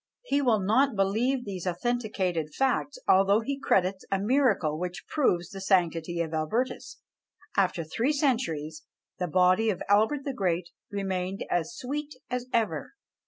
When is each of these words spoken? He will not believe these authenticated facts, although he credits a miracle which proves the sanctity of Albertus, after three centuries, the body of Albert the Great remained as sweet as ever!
He 0.23 0.41
will 0.41 0.59
not 0.59 0.95
believe 0.95 1.45
these 1.45 1.67
authenticated 1.67 2.55
facts, 2.55 2.97
although 3.07 3.41
he 3.41 3.59
credits 3.59 4.03
a 4.11 4.17
miracle 4.17 4.79
which 4.79 5.05
proves 5.07 5.51
the 5.51 5.61
sanctity 5.61 6.21
of 6.21 6.33
Albertus, 6.33 6.97
after 7.55 7.83
three 7.83 8.11
centuries, 8.11 8.81
the 9.19 9.27
body 9.27 9.69
of 9.69 9.83
Albert 9.87 10.21
the 10.25 10.33
Great 10.33 10.69
remained 10.89 11.45
as 11.51 11.75
sweet 11.77 12.15
as 12.31 12.47
ever! 12.51 12.95